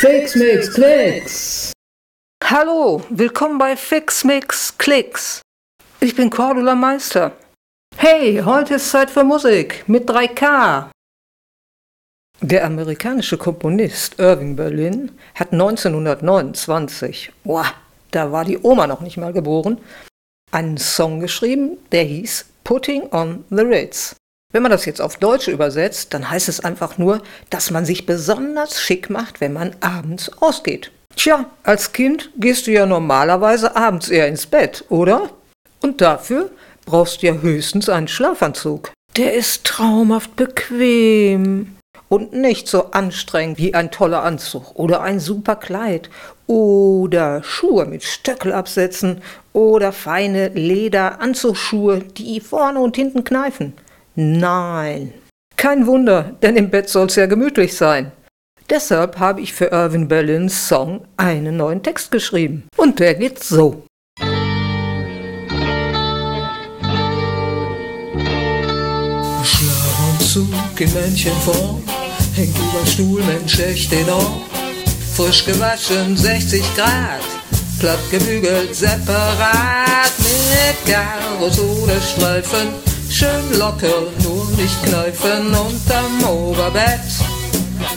[0.00, 1.72] Fix Mix Klicks.
[2.42, 5.40] Hallo, willkommen bei Fix Mix Klicks.
[6.00, 7.36] Ich bin Cordula Meister.
[7.96, 10.90] Hey, heute ist Zeit für Musik mit 3K.
[12.40, 17.66] Der amerikanische Komponist Irving Berlin hat 1929, boah,
[18.10, 19.80] da war die Oma noch nicht mal geboren,
[20.50, 24.16] einen Song geschrieben, der hieß Putting on the Ritz.
[24.50, 27.20] Wenn man das jetzt auf Deutsch übersetzt, dann heißt es einfach nur,
[27.50, 30.90] dass man sich besonders schick macht, wenn man abends ausgeht.
[31.16, 35.28] Tja, als Kind gehst du ja normalerweise abends eher ins Bett, oder?
[35.82, 36.50] Und dafür
[36.86, 38.90] brauchst du ja höchstens einen Schlafanzug.
[39.18, 41.76] Der ist traumhaft bequem
[42.08, 46.08] und nicht so anstrengend wie ein toller Anzug oder ein super Kleid
[46.46, 49.20] oder Schuhe mit Stöckelabsätzen
[49.52, 53.74] oder feine Lederanzugsschuhe, die vorne und hinten kneifen.
[54.20, 55.14] Nein.
[55.56, 58.10] Kein Wunder, denn im Bett soll's ja gemütlich sein.
[58.68, 62.66] Deshalb habe ich für Irvin Berlins Song einen neuen Text geschrieben.
[62.76, 63.84] Und der geht so.
[69.44, 71.84] Schlafanzug in Männchenform,
[72.34, 74.42] hängt über Stuhl, Mensch echt enorm.
[75.14, 77.22] Frisch gewaschen, 60 Grad,
[77.78, 82.87] platt gebügelt, separat mit Karosole-Streifen
[83.18, 87.00] schön locker, nur nicht kneifen unterm Oberbett.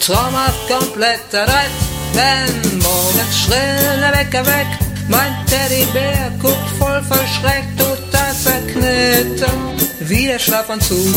[0.00, 1.76] Traumhaft komplett adrett,
[2.14, 4.66] wenn morgens schrill der Wecker weg.
[5.08, 9.52] Mein Teddybär guckt voll verschreckt, total zerknitten,
[10.00, 11.14] wie der Schlafanzug.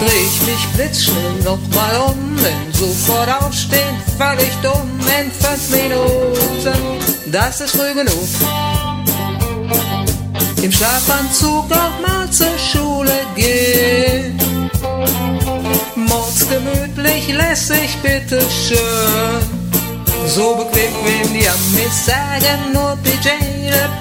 [0.00, 7.32] Dreh ich mich blitzschnell nochmal um, denn sofort aufstehen, völlig dumm in fünf Minuten.
[7.32, 8.71] Das ist früh genug
[10.60, 14.38] im Schlafanzug auch mal zur Schule gehen.
[15.94, 19.42] Mordsgemütlich lässig, bitteschön.
[20.26, 23.28] So bequem, wie die Amis sagen, nur PJ,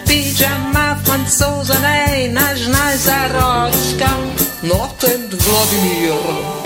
[0.06, 4.12] Pyjama, Franzosen, ey, Najnal Saroschka,
[4.62, 6.61] Nordend Wladimir.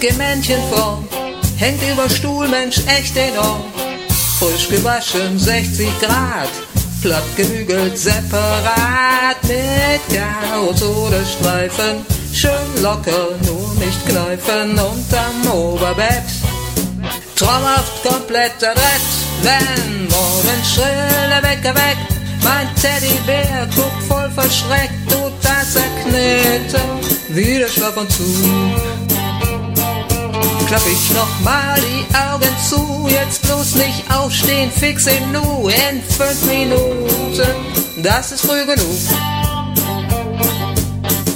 [0.00, 1.08] In Männchenform,
[1.56, 3.64] hängt über Stuhl, Mensch, echt enorm.
[4.38, 6.48] Frisch gewaschen, 60 Grad,
[7.02, 12.06] platt gebügelt, separat, mit Chaos oder Streifen.
[12.32, 16.22] Schön locker, nur nicht kneifen, unterm Oberbett.
[17.34, 19.08] Traumhaft komplett adrett,
[19.42, 21.98] wenn morgen schrill der Wecker weg.
[22.44, 26.98] Mein Teddybär guckt voll verschreckt, total zerknitten
[27.30, 28.87] wie der Schlafanzug.
[30.68, 36.02] Klapp ich noch mal die Augen zu, jetzt bloß nicht aufstehen, fix im Nu, in
[36.02, 38.98] fünf Minuten, das ist früh genug.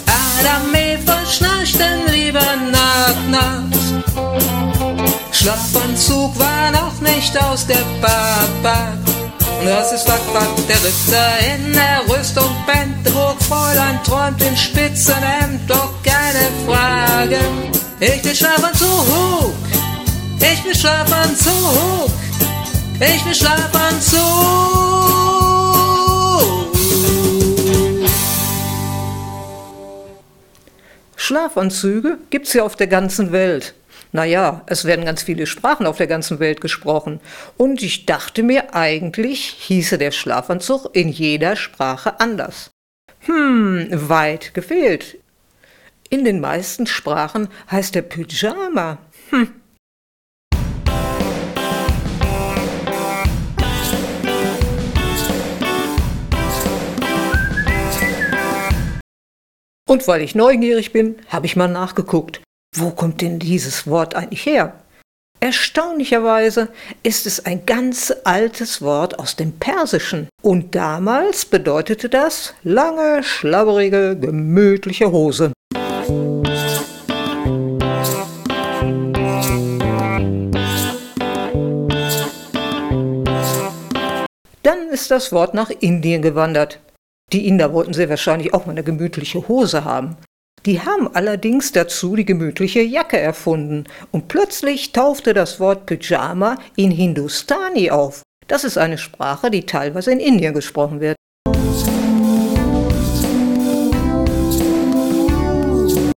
[0.07, 2.41] Adam Eva schnarcht denn lieber
[2.71, 3.73] nacht, nacht.
[5.31, 7.81] Schlafanzug war noch nicht ausgepackt.
[9.65, 13.43] Das ist Fakt, Fakt, der Ritter in der Rüstung Benteburg.
[13.43, 17.39] Fräulein träumt in Spitzenhemd, doch keine Frage.
[18.05, 19.55] Ich bin Schlafanzug,
[20.41, 22.11] ich bin Schlafanzug,
[22.99, 24.19] ich bin Schlafanzug.
[31.15, 33.75] Schlafanzüge gibt's ja auf der ganzen Welt.
[34.11, 37.21] Naja, es werden ganz viele Sprachen auf der ganzen Welt gesprochen.
[37.57, 42.73] Und ich dachte mir, eigentlich hieße der Schlafanzug in jeder Sprache anders.
[43.21, 45.22] Hm, weit gefehlt.
[46.13, 48.99] In den meisten Sprachen heißt der Pyjama.
[49.31, 49.49] Hm.
[59.89, 62.43] Und weil ich neugierig bin, habe ich mal nachgeguckt.
[62.77, 64.83] Wo kommt denn dieses Wort eigentlich her?
[65.41, 66.69] Erstaunlicherweise
[67.03, 70.29] ist es ein ganz altes Wort aus dem Persischen.
[70.43, 75.53] Und damals bedeutete das lange, schlabberige, gemütliche Hose.
[84.93, 86.79] Ist das Wort nach Indien gewandert.
[87.33, 90.17] Die Inder wollten sehr wahrscheinlich auch mal eine gemütliche Hose haben.
[90.67, 96.91] Die haben allerdings dazu die gemütliche Jacke erfunden und plötzlich taufte das Wort Pyjama in
[96.91, 98.23] Hindustani auf.
[98.49, 101.17] Das ist eine Sprache, die teilweise in Indien gesprochen wird.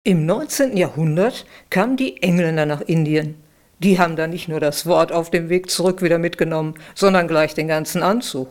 [0.03, 0.77] Im 19.
[0.77, 3.37] Jahrhundert kamen die Engländer nach Indien.
[3.79, 7.55] Die haben da nicht nur das Wort auf dem Weg zurück wieder mitgenommen, sondern gleich
[7.55, 8.49] den ganzen Anzug.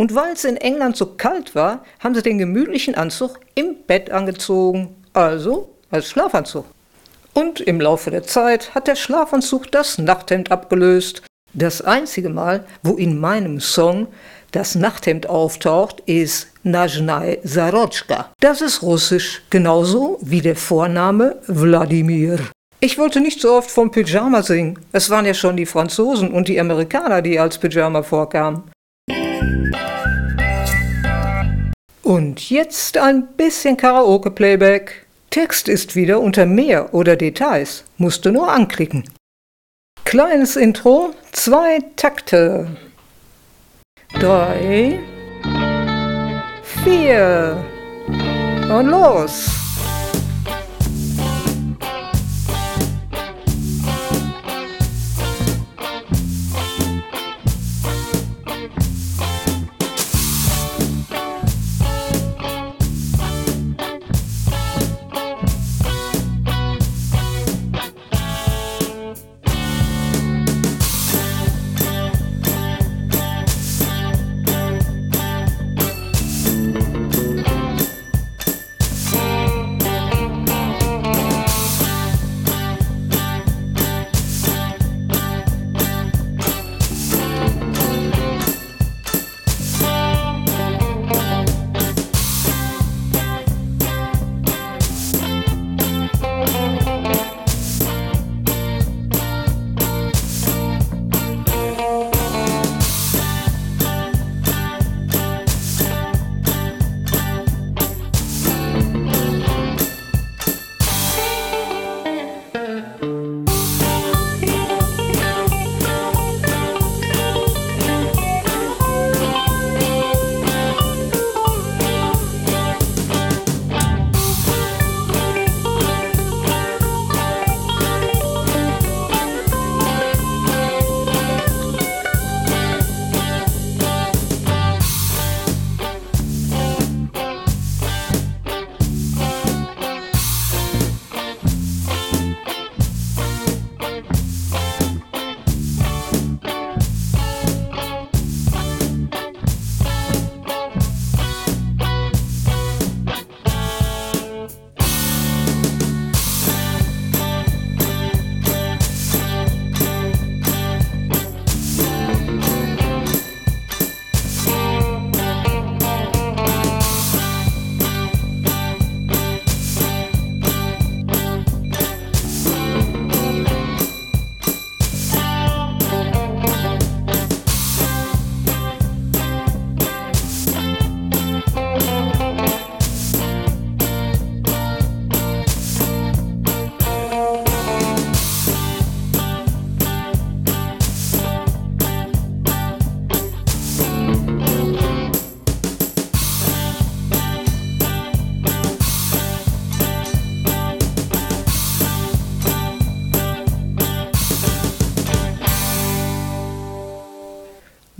[0.00, 4.10] Und weil es in England so kalt war, haben sie den gemütlichen Anzug im Bett
[4.12, 6.64] angezogen, also als Schlafanzug.
[7.34, 11.22] Und im Laufe der Zeit hat der Schlafanzug das Nachthemd abgelöst.
[11.52, 14.06] Das einzige Mal, wo in meinem Song
[14.52, 18.30] das Nachthemd auftaucht, ist Najnai Zarotschka.
[18.40, 22.38] Das ist russisch, genauso wie der Vorname Wladimir.
[22.80, 24.78] Ich wollte nicht so oft vom Pyjama singen.
[24.92, 28.62] Es waren ja schon die Franzosen und die Amerikaner, die als Pyjama vorkamen.
[32.08, 35.04] Und jetzt ein bisschen Karaoke-Playback.
[35.28, 37.84] Text ist wieder unter Mehr oder Details.
[37.98, 39.04] Musst du nur anklicken.
[40.06, 42.66] Kleines Intro, zwei Takte.
[44.18, 44.98] Drei,
[46.82, 47.62] vier
[48.70, 49.67] und los!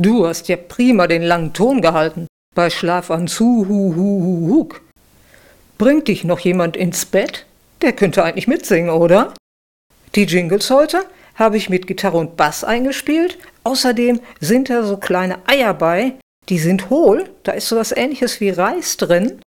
[0.00, 2.28] Du hast ja prima den langen Ton gehalten.
[2.54, 4.80] Bei Schlaf an zu hu hu hu huk.
[5.76, 7.46] Bringt dich noch jemand ins Bett?
[7.82, 9.34] Der könnte eigentlich mitsingen, oder?
[10.14, 13.38] Die Jingles heute habe ich mit Gitarre und Bass eingespielt.
[13.64, 16.14] Außerdem sind da so kleine Eier bei.
[16.48, 17.28] Die sind hohl.
[17.42, 19.40] Da ist sowas ähnliches wie Reis drin.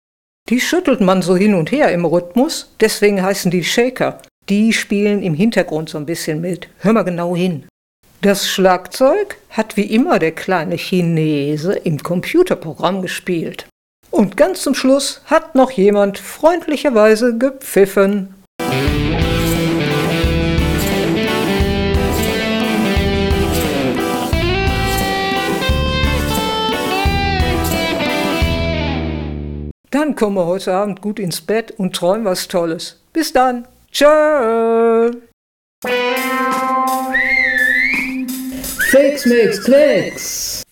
[0.48, 2.72] Die schüttelt man so hin und her im Rhythmus.
[2.80, 4.22] Deswegen heißen die Shaker.
[4.48, 6.68] Die spielen im Hintergrund so ein bisschen mit.
[6.78, 7.66] Hör mal genau hin.
[8.20, 13.68] Das Schlagzeug hat wie immer der kleine Chinese im Computerprogramm gespielt.
[14.10, 18.34] Und ganz zum Schluss hat noch jemand freundlicherweise gepfiffen.
[29.90, 33.00] Dann kommen wir heute Abend gut ins Bett und träumen was Tolles.
[33.12, 33.68] Bis dann.
[33.92, 35.12] Tschö.
[38.98, 40.64] Tricks makes tricks.